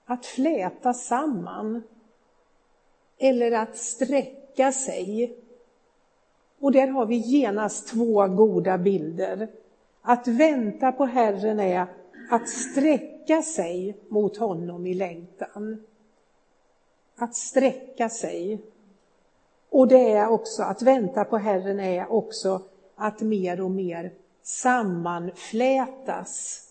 Att 0.07 0.27
fläta 0.27 0.95
samman. 0.95 1.83
Eller 3.19 3.53
att 3.53 3.77
sträcka 3.77 4.73
sig. 4.73 5.37
Och 6.59 6.73
där 6.73 6.89
har 6.89 7.07
vi 7.07 7.17
genast 7.17 7.89
två 7.89 8.27
goda 8.27 8.79
bilder. 8.79 9.49
Att 10.03 10.29
vänta 10.29 10.93
på 10.93 11.05
Herren 11.05 11.61
är 11.61 11.87
att 12.31 12.49
sträcka 12.49 13.43
sig 13.43 13.97
mot 14.09 14.37
honom 14.37 14.87
i 14.87 14.95
längtan 14.95 15.87
att 17.17 17.35
sträcka 17.35 18.09
sig. 18.09 18.61
Och 19.71 19.89
det 19.89 20.13
är 20.13 20.29
också, 20.29 20.63
att 20.63 20.83
vänta 20.83 21.25
på 21.25 21.37
Herren 21.37 21.81
är 21.81 22.13
också 22.13 22.63
att 22.95 23.21
mer 23.21 23.61
och 23.61 23.71
mer 23.71 24.13
sammanflätas 24.43 26.63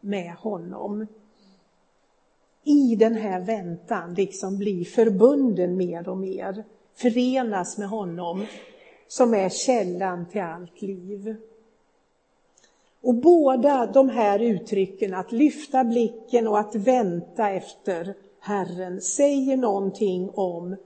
med 0.00 0.34
honom. 0.34 1.06
I 2.68 2.96
den 2.96 3.14
här 3.14 3.40
väntan 3.40 4.14
liksom 4.14 4.58
bli 4.58 4.84
förbunden 4.84 5.76
mer 5.76 6.08
och 6.08 6.16
mer, 6.16 6.64
förenas 6.94 7.78
med 7.78 7.88
honom 7.88 8.46
som 9.08 9.34
är 9.34 9.48
källan 9.48 10.26
till 10.28 10.40
allt 10.40 10.82
liv. 10.82 11.36
Och 13.02 13.14
båda 13.14 13.86
de 13.86 14.08
här 14.08 14.38
uttrycken, 14.38 15.14
att 15.14 15.32
lyfta 15.32 15.84
blicken 15.84 16.48
och 16.48 16.58
att 16.58 16.74
vänta 16.74 17.50
efter 17.50 18.14
Herren 18.40 19.00
säger 19.00 19.56
någonting 19.56 20.30
om 20.34 20.76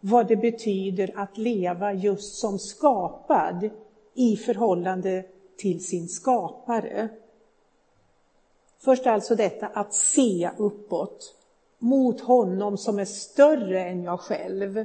vad 0.00 0.28
det 0.28 0.36
betyder 0.36 1.12
att 1.16 1.38
leva 1.38 1.92
just 1.92 2.34
som 2.34 2.58
skapad 2.58 3.70
i 4.14 4.36
förhållande 4.36 5.24
till 5.56 5.84
sin 5.84 6.08
skapare. 6.08 7.08
Först 8.78 9.06
alltså 9.06 9.34
detta 9.34 9.66
att 9.66 9.94
se 9.94 10.50
uppåt 10.58 11.34
mot 11.78 12.20
honom 12.20 12.78
som 12.78 12.98
är 12.98 13.04
större 13.04 13.84
än 13.84 14.02
jag 14.02 14.20
själv. 14.20 14.84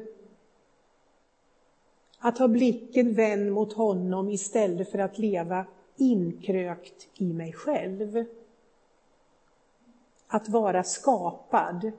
Att 2.19 2.37
ha 2.37 2.47
blicken 2.47 3.13
vänd 3.13 3.51
mot 3.51 3.73
honom 3.73 4.29
istället 4.29 4.91
för 4.91 4.99
att 4.99 5.17
leva 5.17 5.65
inkrökt 5.95 7.07
i 7.13 7.33
mig 7.33 7.53
själv. 7.53 8.25
Att 10.27 10.49
vara 10.49 10.83
skapad 10.83 11.91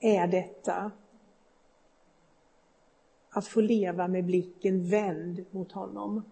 är 0.00 0.26
detta. 0.26 0.90
Att 3.30 3.46
få 3.46 3.60
leva 3.60 4.08
med 4.08 4.24
blicken 4.24 4.90
vänd 4.90 5.44
mot 5.50 5.72
honom. 5.72 6.22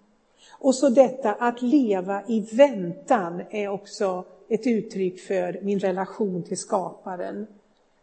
Och 0.51 0.75
så 0.75 0.89
detta 0.89 1.33
att 1.33 1.63
leva 1.63 2.23
i 2.27 2.41
väntan 2.41 3.43
är 3.51 3.69
också 3.69 4.25
ett 4.49 4.67
uttryck 4.67 5.21
för 5.21 5.61
min 5.63 5.79
relation 5.79 6.43
till 6.43 6.59
skaparen. 6.59 7.47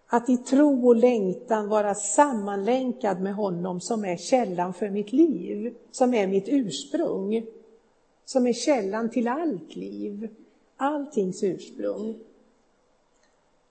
Att 0.08 0.30
i 0.30 0.38
tro 0.38 0.88
och 0.88 0.96
längtan 0.96 1.70
vara 1.70 1.96
sammanlänkad 1.96 3.22
med 3.22 3.36
honom 3.36 3.82
som 3.82 4.06
är 4.06 4.18
källan 4.18 4.74
för 4.74 4.90
mitt 4.90 5.14
liv, 5.14 5.76
som 5.92 6.14
är 6.14 6.28
mitt 6.28 6.48
ursprung, 6.48 7.46
som 8.26 8.48
är 8.48 8.54
källan 8.54 9.10
till 9.10 9.28
allt 9.28 9.76
liv, 9.76 10.30
alltings 10.78 11.44
ursprung. 11.44 12.16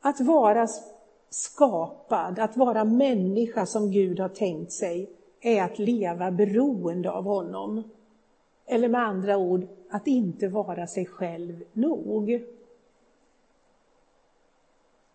Att 0.00 0.20
vara 0.20 0.68
skapad, 1.30 2.38
att 2.38 2.56
vara 2.56 2.84
människa 2.84 3.66
som 3.66 3.90
Gud 3.90 4.20
har 4.20 4.28
tänkt 4.28 4.72
sig, 4.72 5.10
är 5.40 5.62
att 5.62 5.78
leva 5.78 6.30
beroende 6.30 7.10
av 7.10 7.24
honom. 7.24 7.82
Eller 8.66 8.88
med 8.88 9.00
andra 9.00 9.36
ord, 9.36 9.66
att 9.90 10.06
inte 10.06 10.48
vara 10.48 10.86
sig 10.86 11.06
själv 11.06 11.64
nog. 11.72 12.44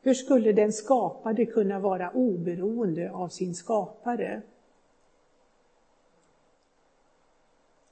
Hur 0.01 0.13
skulle 0.13 0.51
den 0.51 0.74
skapade 0.74 1.46
kunna 1.46 1.79
vara 1.79 2.12
oberoende 2.12 3.12
av 3.12 3.27
sin 3.27 3.56
skapare? 3.56 4.41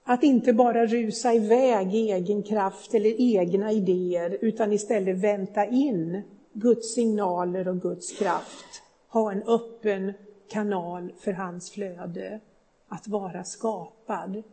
Att 0.04 0.24
inte 0.24 0.54
bara 0.54 0.86
rusa 0.86 1.34
iväg 1.34 1.96
i 1.96 2.12
egen 2.12 2.44
kraft 2.44 2.94
eller 2.94 3.16
egna 3.22 3.72
idéer, 3.72 4.38
utan 4.42 4.74
istället 4.74 5.18
vänta 5.18 5.66
in 5.66 6.22
Guds 6.54 6.94
signaler 6.94 7.68
och 7.68 7.82
Guds 7.82 8.20
kraft. 8.20 8.82
Ha 9.10 9.32
en 9.32 9.44
öppen 9.44 10.14
kanal 10.48 11.14
för 11.20 11.32
hans 11.32 11.72
flöde. 11.72 12.40
Att 12.88 13.08
vara 13.08 13.44
skapad 13.44 14.44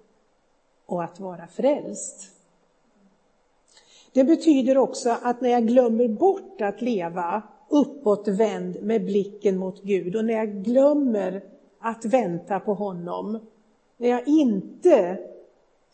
och 0.86 1.04
att 1.04 1.20
vara 1.20 1.46
frälst. 1.46 2.30
Det 4.12 4.24
betyder 4.24 4.78
också 4.78 5.16
att 5.22 5.40
när 5.40 5.50
jag 5.50 5.66
glömmer 5.66 6.08
bort 6.08 6.60
att 6.60 6.82
leva 6.82 7.42
uppåtvänd 7.68 8.82
med 8.82 9.04
blicken 9.04 9.58
mot 9.58 9.82
Gud 9.82 10.16
och 10.16 10.24
när 10.24 10.34
jag 10.34 10.64
glömmer 10.64 11.42
att 11.78 12.04
vänta 12.04 12.60
på 12.60 12.74
honom, 12.74 13.38
när 13.96 14.08
jag 14.08 14.28
inte 14.28 15.18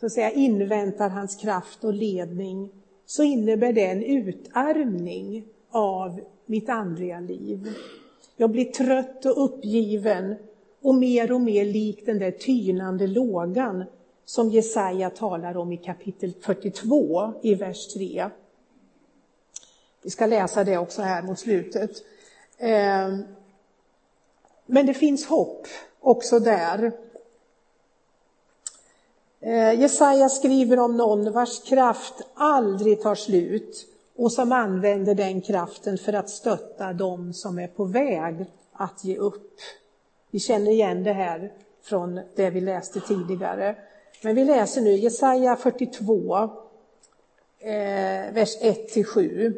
så 0.01 0.07
att 0.07 0.13
säga, 0.13 0.31
inväntar 0.31 1.09
hans 1.09 1.37
kraft 1.37 1.85
och 1.85 1.95
ledning, 1.95 2.71
så 3.07 3.23
innebär 3.23 3.73
det 3.73 3.87
en 3.87 4.03
utarmning 4.03 5.45
av 5.71 6.21
mitt 6.47 6.69
andliga 6.69 7.21
liv. 7.21 7.69
Jag 8.37 8.51
blir 8.51 8.65
trött 8.65 9.27
och 9.27 9.45
uppgiven 9.45 10.35
och 10.83 10.95
mer 10.95 11.33
och 11.33 11.41
mer 11.41 11.65
lik 11.65 12.07
den 12.07 12.19
där 12.19 12.31
tynande 12.31 13.07
lågan 13.07 13.85
som 14.31 14.51
Jesaja 14.51 15.11
talar 15.11 15.57
om 15.57 15.73
i 15.73 15.77
kapitel 15.77 16.33
42 16.41 17.33
i 17.43 17.55
vers 17.55 17.87
3. 17.95 18.31
Vi 20.03 20.11
ska 20.11 20.27
läsa 20.27 20.65
det 20.65 20.79
också 20.79 21.03
här 21.03 21.23
mot 21.23 21.39
slutet. 21.39 21.91
Ehm, 22.59 23.23
men 24.67 24.87
det 24.87 24.95
finns 24.95 25.27
hopp 25.27 25.67
också 26.01 26.39
där. 26.39 26.93
Ehm, 29.41 29.81
Jesaja 29.81 30.29
skriver 30.29 30.79
om 30.79 30.97
någon 30.97 31.33
vars 31.33 31.63
kraft 31.63 32.15
aldrig 32.35 33.03
tar 33.03 33.15
slut 33.15 33.87
och 34.17 34.33
som 34.33 34.53
använder 34.53 35.15
den 35.15 35.41
kraften 35.41 35.99
för 35.99 36.13
att 36.13 36.31
stötta 36.31 36.93
dem 36.93 37.33
som 37.33 37.59
är 37.59 37.69
på 37.69 37.85
väg 37.85 38.45
att 38.73 39.05
ge 39.05 39.17
upp. 39.17 39.59
Vi 40.31 40.39
känner 40.39 40.71
igen 40.71 41.05
det 41.05 41.13
här 41.13 41.53
från 41.83 42.21
det 42.37 42.51
vi 42.51 42.61
läste 42.61 43.01
tidigare. 43.01 43.77
Men 44.23 44.35
vi 44.35 44.45
läser 44.45 44.81
nu 44.81 44.93
Jesaja 44.93 45.57
42, 45.57 46.43
eh, 47.59 48.33
vers 48.33 48.57
1-7. 48.61 49.55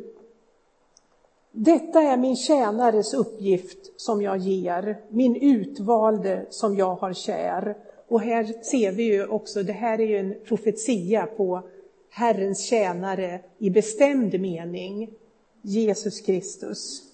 Detta 1.53 2.03
är 2.03 2.17
min 2.17 2.37
tjänares 2.37 3.15
uppgift 3.15 4.01
som 4.01 4.23
jag 4.23 4.39
ger, 4.39 5.01
min 5.09 5.37
utvalde 5.37 6.47
som 6.51 6.77
jag 6.77 6.95
har 6.95 7.13
kär. 7.13 7.77
Och 8.09 8.21
här 8.21 8.63
ser 8.63 8.93
vi 8.93 9.03
ju 9.03 9.27
också, 9.27 9.63
det 9.63 9.73
här 9.73 10.01
är 10.01 10.07
ju 10.07 10.17
en 10.17 10.35
profetia 10.45 11.27
på 11.27 11.63
Herrens 12.11 12.65
tjänare 12.65 13.41
i 13.59 13.71
bestämd 13.71 14.41
mening, 14.41 15.11
Jesus 15.63 16.21
Kristus. 16.21 17.12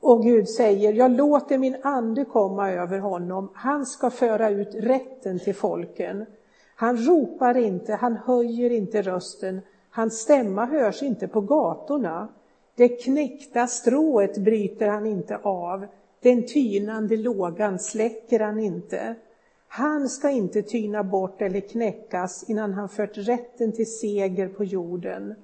Och 0.00 0.22
Gud 0.22 0.48
säger, 0.48 0.92
jag 0.92 1.10
låter 1.10 1.58
min 1.58 1.76
ande 1.82 2.24
komma 2.24 2.70
över 2.70 2.98
honom, 2.98 3.50
han 3.54 3.86
ska 3.86 4.10
föra 4.10 4.50
ut 4.50 4.74
rätten 4.74 5.38
till 5.38 5.54
folken. 5.54 6.26
Han 6.74 6.96
ropar 6.96 7.56
inte, 7.56 7.94
han 7.94 8.16
höjer 8.16 8.70
inte 8.70 9.02
rösten, 9.02 9.60
hans 9.90 10.18
stämma 10.18 10.64
hörs 10.64 11.02
inte 11.02 11.28
på 11.28 11.40
gatorna. 11.40 12.28
Det 12.74 12.88
knäckta 12.88 13.66
strået 13.66 14.38
bryter 14.38 14.88
han 14.88 15.06
inte 15.06 15.36
av, 15.36 15.86
den 16.22 16.46
tynande 16.46 17.16
lågan 17.16 17.78
släcker 17.78 18.40
han 18.40 18.60
inte. 18.60 19.14
Han 19.68 20.08
ska 20.08 20.30
inte 20.30 20.62
tyna 20.62 21.04
bort 21.04 21.42
eller 21.42 21.60
knäckas 21.60 22.44
innan 22.48 22.72
han 22.72 22.88
fört 22.88 23.16
rätten 23.16 23.72
till 23.72 23.98
seger 23.98 24.48
på 24.48 24.64
jorden. 24.64 25.34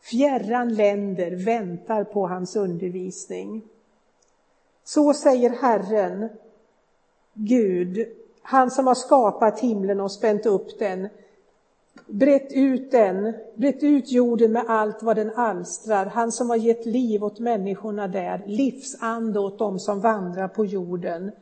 Fjärran 0.00 0.74
länder 0.74 1.44
väntar 1.44 2.04
på 2.04 2.26
hans 2.26 2.56
undervisning. 2.56 3.62
Så 4.84 5.14
säger 5.14 5.50
Herren, 5.50 6.28
Gud, 7.34 8.06
han 8.42 8.70
som 8.70 8.86
har 8.86 8.94
skapat 8.94 9.60
himlen 9.60 10.00
och 10.00 10.12
spänt 10.12 10.46
upp 10.46 10.78
den, 10.78 11.08
brett 12.06 12.52
ut 12.52 12.90
den, 12.90 13.34
brett 13.54 13.82
ut 13.82 14.12
jorden 14.12 14.52
med 14.52 14.64
allt 14.68 15.02
vad 15.02 15.16
den 15.16 15.30
alstrar, 15.30 16.06
han 16.06 16.32
som 16.32 16.50
har 16.50 16.56
gett 16.56 16.86
liv 16.86 17.24
åt 17.24 17.38
människorna 17.38 18.08
där, 18.08 18.42
livsande 18.46 19.40
åt 19.40 19.58
dem 19.58 19.78
som 19.78 20.00
vandrar 20.00 20.48
på 20.48 20.64
jorden. 20.64 21.32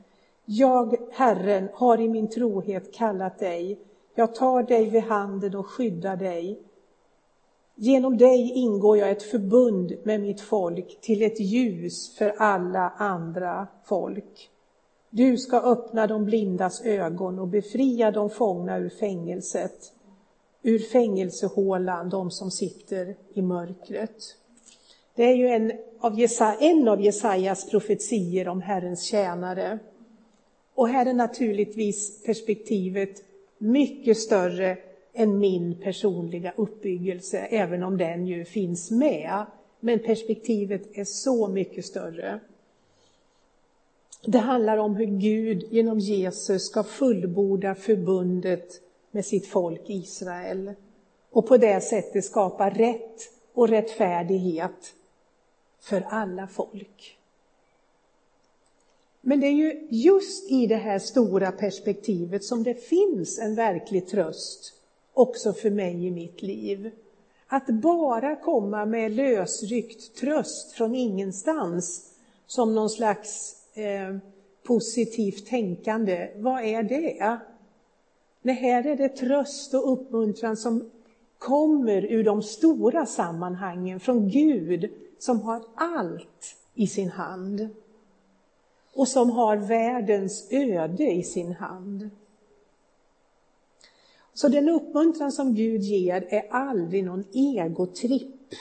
Jag, 0.44 0.96
Herren, 1.12 1.68
har 1.74 2.00
i 2.00 2.08
min 2.08 2.30
trohet 2.30 2.94
kallat 2.94 3.38
dig. 3.38 3.78
Jag 4.14 4.34
tar 4.34 4.62
dig 4.62 4.90
vid 4.90 5.02
handen 5.02 5.54
och 5.54 5.66
skyddar 5.66 6.16
dig. 6.16 6.62
Genom 7.84 8.16
dig 8.16 8.52
ingår 8.54 8.98
jag 8.98 9.10
ett 9.10 9.22
förbund 9.22 9.96
med 10.02 10.20
mitt 10.20 10.40
folk 10.40 11.00
till 11.00 11.22
ett 11.22 11.40
ljus 11.40 12.16
för 12.16 12.34
alla 12.38 12.92
andra 12.96 13.66
folk. 13.84 14.50
Du 15.10 15.36
ska 15.36 15.60
öppna 15.60 16.06
de 16.06 16.24
blindas 16.24 16.82
ögon 16.82 17.38
och 17.38 17.48
befria 17.48 18.10
de 18.10 18.30
fångna 18.30 18.78
ur 18.78 18.88
fängelset, 18.88 19.92
ur 20.62 20.78
fängelsehålan, 20.78 22.08
de 22.08 22.30
som 22.30 22.50
sitter 22.50 23.16
i 23.34 23.42
mörkret. 23.42 24.36
Det 25.14 25.24
är 25.24 25.34
ju 25.34 25.48
en 25.48 25.72
av, 26.00 26.20
Jesaja, 26.20 26.56
en 26.60 26.88
av 26.88 27.00
Jesajas 27.00 27.70
profetier 27.70 28.48
om 28.48 28.60
Herrens 28.60 29.04
tjänare. 29.04 29.78
Och 30.74 30.88
här 30.88 31.06
är 31.06 31.14
naturligtvis 31.14 32.24
perspektivet 32.24 33.24
mycket 33.58 34.18
större 34.18 34.78
än 35.12 35.38
min 35.38 35.74
personliga 35.74 36.52
uppbyggelse, 36.56 37.38
även 37.38 37.82
om 37.82 37.98
den 37.98 38.26
ju 38.26 38.44
finns 38.44 38.90
med. 38.90 39.46
Men 39.80 39.98
perspektivet 39.98 40.98
är 40.98 41.04
så 41.04 41.48
mycket 41.48 41.84
större. 41.84 42.40
Det 44.24 44.38
handlar 44.38 44.76
om 44.78 44.96
hur 44.96 45.06
Gud 45.06 45.62
genom 45.70 45.98
Jesus 45.98 46.66
ska 46.66 46.82
fullborda 46.82 47.74
förbundet 47.74 48.80
med 49.10 49.24
sitt 49.24 49.46
folk 49.46 49.82
Israel 49.86 50.72
och 51.30 51.46
på 51.46 51.56
det 51.56 51.80
sättet 51.80 52.24
skapa 52.24 52.70
rätt 52.70 53.20
och 53.52 53.68
rättfärdighet 53.68 54.94
för 55.80 56.04
alla 56.08 56.46
folk. 56.46 57.18
Men 59.20 59.40
det 59.40 59.46
är 59.46 59.52
ju 59.52 59.86
just 59.90 60.50
i 60.50 60.66
det 60.66 60.76
här 60.76 60.98
stora 60.98 61.52
perspektivet 61.52 62.44
som 62.44 62.62
det 62.62 62.74
finns 62.74 63.38
en 63.38 63.54
verklig 63.54 64.08
tröst 64.08 64.81
också 65.12 65.52
för 65.52 65.70
mig 65.70 66.06
i 66.06 66.10
mitt 66.10 66.42
liv. 66.42 66.90
Att 67.46 67.66
bara 67.66 68.36
komma 68.36 68.84
med 68.84 69.12
lösryckt 69.12 70.16
tröst 70.16 70.72
från 70.72 70.94
ingenstans 70.94 72.12
som 72.46 72.74
någon 72.74 72.90
slags 72.90 73.56
eh, 73.76 74.16
positivt 74.62 75.46
tänkande, 75.46 76.28
vad 76.36 76.64
är 76.64 76.82
det? 76.82 77.38
Nej, 78.42 78.54
här 78.54 78.86
är 78.86 78.96
det 78.96 79.08
tröst 79.08 79.74
och 79.74 79.92
uppmuntran 79.92 80.56
som 80.56 80.90
kommer 81.38 82.04
ur 82.04 82.24
de 82.24 82.42
stora 82.42 83.06
sammanhangen, 83.06 84.00
från 84.00 84.28
Gud 84.28 84.90
som 85.18 85.40
har 85.40 85.62
allt 85.74 86.56
i 86.74 86.86
sin 86.86 87.10
hand 87.10 87.68
och 88.94 89.08
som 89.08 89.30
har 89.30 89.56
världens 89.56 90.48
öde 90.50 91.12
i 91.12 91.22
sin 91.22 91.52
hand. 91.52 92.10
Så 94.34 94.48
den 94.48 94.68
uppmuntran 94.68 95.32
som 95.32 95.54
Gud 95.54 95.80
ger 95.80 96.26
är 96.28 96.46
aldrig 96.50 97.04
någon 97.04 97.24
egotripp, 97.32 98.54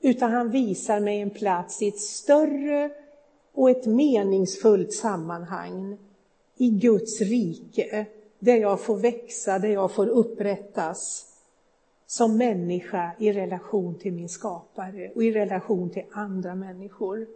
utan 0.00 0.32
han 0.32 0.50
visar 0.50 1.00
mig 1.00 1.20
en 1.20 1.30
plats 1.30 1.82
i 1.82 1.88
ett 1.88 2.00
större 2.00 2.90
och 3.52 3.70
ett 3.70 3.86
meningsfullt 3.86 4.92
sammanhang 4.92 5.98
i 6.56 6.70
Guds 6.70 7.20
rike, 7.20 8.06
där 8.38 8.56
jag 8.56 8.80
får 8.80 8.96
växa, 8.96 9.58
där 9.58 9.68
jag 9.68 9.92
får 9.92 10.06
upprättas 10.06 11.26
som 12.06 12.36
människa 12.36 13.10
i 13.18 13.32
relation 13.32 13.98
till 13.98 14.12
min 14.12 14.28
skapare 14.28 15.10
och 15.14 15.24
i 15.24 15.32
relation 15.32 15.90
till 15.90 16.04
andra 16.10 16.54
människor. 16.54 17.26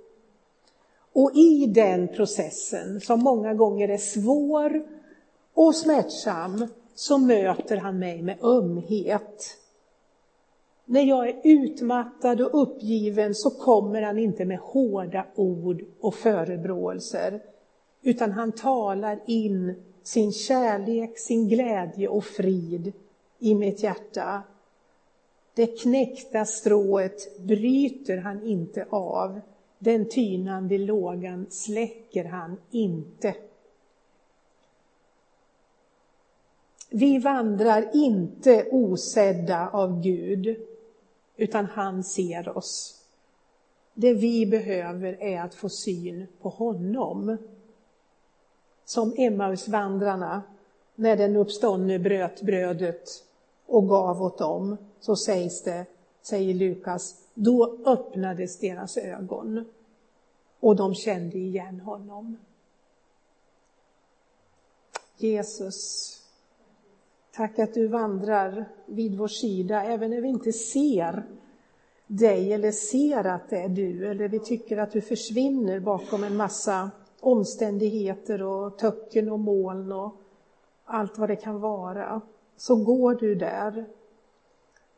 Och 1.13 1.33
i 1.35 1.67
den 1.67 2.09
processen, 2.09 3.01
som 3.01 3.21
många 3.21 3.55
gånger 3.55 3.89
är 3.89 3.99
svår 3.99 4.83
och 5.55 5.75
smärtsam, 5.75 6.67
så 7.01 7.19
möter 7.19 7.77
han 7.77 7.99
mig 7.99 8.23
med 8.23 8.45
ömhet. 8.45 9.57
När 10.85 11.03
jag 11.03 11.29
är 11.29 11.41
utmattad 11.45 12.41
och 12.41 12.63
uppgiven 12.63 13.35
så 13.35 13.51
kommer 13.51 14.03
han 14.03 14.19
inte 14.19 14.45
med 14.45 14.59
hårda 14.59 15.27
ord 15.35 15.85
och 16.01 16.15
förebråelser, 16.15 17.41
utan 18.03 18.33
han 18.33 18.53
talar 18.53 19.21
in 19.27 19.83
sin 20.03 20.33
kärlek, 20.33 21.19
sin 21.19 21.49
glädje 21.49 22.09
och 22.09 22.25
frid 22.25 22.93
i 23.39 23.55
mitt 23.55 23.83
hjärta. 23.83 24.43
Det 25.55 25.67
knäckta 25.67 26.45
strået 26.45 27.39
bryter 27.39 28.17
han 28.17 28.47
inte 28.47 28.87
av, 28.91 29.41
den 29.79 30.09
tynande 30.09 30.79
lågan 30.79 31.47
släcker 31.51 32.25
han 32.25 32.57
inte. 32.71 33.35
Vi 36.93 37.19
vandrar 37.19 37.91
inte 37.95 38.69
osedda 38.71 39.71
av 39.71 40.03
Gud, 40.03 40.57
utan 41.37 41.67
han 41.67 42.05
ser 42.05 42.57
oss. 42.57 43.05
Det 43.95 44.15
vi 44.15 44.47
behöver 44.47 45.23
är 45.23 45.41
att 45.41 45.55
få 45.55 45.69
syn 45.69 46.27
på 46.41 46.49
honom. 46.49 47.37
Som 48.85 49.15
Emmausvandrarna, 49.17 50.43
när 50.95 51.17
den 51.17 51.37
uppståndne 51.37 51.99
bröt 51.99 52.43
brödet 52.43 53.09
och 53.67 53.89
gav 53.89 54.23
åt 54.23 54.39
dem, 54.39 54.77
så 55.01 55.17
sägs 55.17 55.63
det, 55.63 55.87
säger 56.23 56.55
Lukas, 56.55 57.15
då 57.35 57.79
öppnades 57.87 58.59
deras 58.59 58.97
ögon 58.97 59.65
och 60.61 60.77
de 60.77 60.95
kände 60.95 61.39
igen 61.39 61.81
honom. 61.81 62.37
Jesus, 65.17 66.20
tack 67.33 67.59
att 67.59 67.75
du 67.75 67.87
vandrar 67.87 68.69
vid 68.87 69.19
vår 69.19 69.29
sida 69.29 69.83
även 69.83 70.11
när 70.11 70.21
vi 70.21 70.29
inte 70.29 70.53
ser 70.53 71.25
dig 72.07 72.53
eller 72.53 72.73
ser 72.73 73.25
att 73.27 73.51
det 73.51 73.59
är 73.59 73.69
du 73.69 74.11
eller 74.11 74.29
vi 74.29 74.39
tycker 74.39 74.77
att 74.77 74.93
du 74.93 75.01
försvinner 75.01 75.81
bakom 75.81 76.25
en 76.25 76.37
massa 76.37 76.91
omständigheter 77.21 78.43
och 78.43 78.79
töcken 78.79 79.31
och 79.31 79.41
moln 79.41 79.93
och 79.93 80.15
allt 80.85 81.19
vad 81.19 81.29
det 81.29 81.37
kan 81.37 81.61
vara. 81.61 82.21
Så 82.57 82.77
går 82.77 83.15
du 83.15 83.35
där 83.35 83.87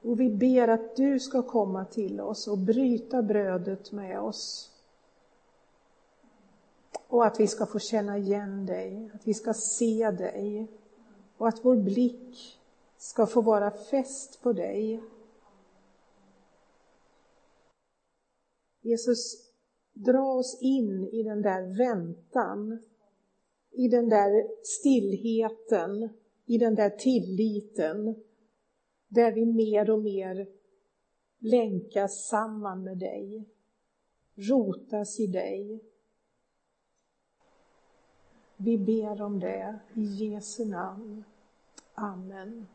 och 0.03 0.21
vi 0.21 0.31
ber 0.31 0.69
att 0.69 0.97
du 0.97 1.21
ska 1.21 1.43
komma 1.43 1.85
till 1.85 2.21
oss 2.21 2.49
och 2.49 2.59
bryta 2.59 3.23
brödet 3.23 3.93
med 3.93 4.21
oss. 4.21 4.71
Och 7.09 7.27
att 7.27 7.41
vi 7.41 7.47
ska 7.47 7.67
få 7.67 7.79
känna 7.79 8.19
igen 8.19 8.67
dig, 8.67 9.11
att 9.15 9.29
vi 9.29 9.35
ska 9.35 9.55
se 9.55 10.11
dig 10.11 10.67
och 11.43 11.49
att 11.49 11.65
vår 11.65 11.77
blick 11.77 12.61
ska 12.97 13.27
få 13.27 13.41
vara 13.41 13.71
fäst 13.71 14.43
på 14.43 14.53
dig. 14.53 15.03
Jesus, 18.81 19.53
dra 19.93 20.33
oss 20.33 20.59
in 20.61 21.09
i 21.09 21.23
den 21.23 21.43
där 21.43 21.77
väntan, 21.79 22.83
i 23.71 23.89
den 23.89 24.09
där 24.09 24.49
stillheten, 24.63 26.09
i 26.47 26.59
den 26.59 26.75
där 26.75 26.91
tilliten 26.91 28.25
där 29.09 29.33
vi 29.33 29.47
mer 29.47 29.91
och 29.91 30.03
mer 30.03 30.47
länkas 31.39 32.29
samman 32.29 32.85
med 32.85 32.99
dig, 32.99 33.45
rotas 34.35 35.21
i 35.21 35.27
dig. 35.27 35.81
Vi 38.57 38.79
ber 38.79 39.23
om 39.23 39.41
det 39.41 39.79
i 39.95 40.03
Jesu 40.03 40.65
namn. 40.65 41.25
Amen. 42.03 42.69